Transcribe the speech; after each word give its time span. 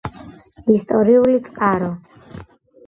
ისტორიული 0.75 1.39
წყარო 1.49 1.93